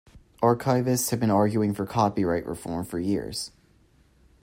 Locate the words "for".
1.75-1.85, 2.83-2.99